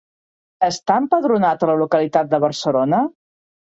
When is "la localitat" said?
1.73-2.35